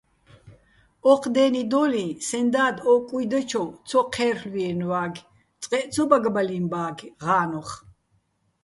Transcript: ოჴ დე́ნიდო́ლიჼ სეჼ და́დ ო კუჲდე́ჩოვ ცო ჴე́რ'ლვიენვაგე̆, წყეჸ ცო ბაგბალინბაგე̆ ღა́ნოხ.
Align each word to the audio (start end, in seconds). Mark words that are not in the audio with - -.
ოჴ 1.11 1.23
დე́ნიდო́ლიჼ 1.33 2.05
სეჼ 2.27 2.39
და́დ 2.53 2.75
ო 2.91 2.93
კუჲდე́ჩოვ 3.07 3.69
ცო 3.87 3.99
ჴე́რ'ლვიენვაგე̆, 4.13 5.25
წყეჸ 5.61 5.85
ცო 5.93 6.03
ბაგბალინბაგე̆ 6.09 7.13
ღა́ნოხ. 7.23 7.69